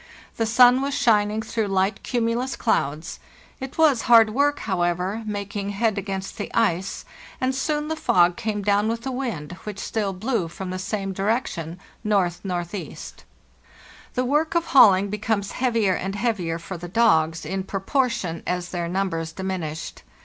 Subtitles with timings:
[0.37, 3.19] The sun was shining through light cumulus clouds.
[3.59, 7.05] It was hard work, however, making head against the ice,
[7.39, 11.13] and soon the fog came down with the wind, which still blew from the same
[11.13, 12.95] direction (N.N.E.)."
[14.15, 18.87] The work of hauling becomes heavier and heavier for the dogs, in proportion as their
[18.89, 20.01] numbers diminished.